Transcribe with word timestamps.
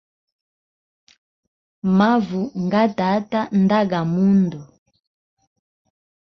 Mavu 1.97 2.41
nga 2.63 2.81
tata 2.97 3.41
nda 3.61 3.79
ga 3.91 4.01
mundu. 4.13 4.61